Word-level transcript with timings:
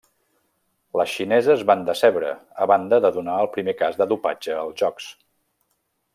Les 1.01 1.11
xineses 1.17 1.61
van 1.71 1.83
decebre, 1.89 2.31
a 2.65 2.69
banda 2.73 2.99
de 3.07 3.13
donar 3.19 3.37
el 3.43 3.51
primer 3.59 3.77
cas 3.83 4.01
de 4.01 4.09
dopatge 4.15 4.57
als 4.65 4.83
Jocs. 4.83 5.13